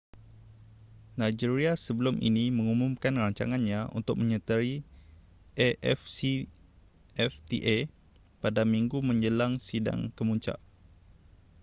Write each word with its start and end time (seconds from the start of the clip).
nigeria 1.21 1.73
sebelum 1.83 2.15
ini 2.29 2.45
mengumumkan 2.57 3.13
rancangannya 3.21 3.81
untuk 3.97 4.15
menyertai 4.21 4.71
afcfta 5.93 7.77
pada 8.43 8.61
minggu 8.73 8.97
menjelang 9.09 9.53
sidang 9.67 10.01
kemuncak 10.17 10.57